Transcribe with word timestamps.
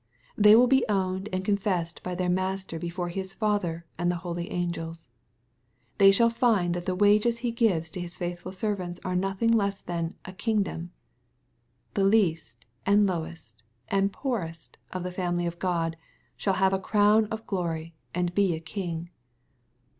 They 0.35 0.55
will 0.55 0.65
be 0.65 0.83
owned 0.89 1.29
and 1.31 1.45
confessed 1.45 2.01
by 2.01 2.15
their 2.15 2.27
Master 2.27 2.79
before 2.79 3.09
His 3.09 3.35
Father 3.35 3.85
and 3.99 4.09
the 4.09 4.15
holy 4.25 4.49
angels. 4.49 5.11
They 5.99 6.09
shall 6.09 6.31
find 6.31 6.73
that 6.73 6.87
the 6.87 6.95
wages 6.95 7.37
He 7.45 7.51
gives 7.51 7.91
to 7.91 7.99
His 8.01 8.17
faithful 8.17 8.51
servants 8.51 8.99
are 9.05 9.15
nothing 9.15 9.51
less 9.51 9.79
than" 9.79 10.15
a 10.25 10.33
kingdom.'' 10.33 10.89
The 11.93 12.03
least, 12.03 12.65
and 12.83 13.05
lowest, 13.05 13.61
and 13.89 14.11
poorest, 14.11 14.79
of 14.91 15.03
the 15.03 15.11
family 15.11 15.45
of 15.45 15.59
God, 15.59 15.97
shall 16.35 16.55
have 16.55 16.73
a 16.73 16.79
crown 16.79 17.25
of 17.27 17.45
glory, 17.45 17.93
and 18.11 18.33
be 18.33 18.55
a 18.55 18.59
king. 18.59 19.11